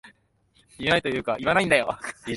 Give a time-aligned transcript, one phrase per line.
[0.79, 1.95] 言えないというか言わないんだよ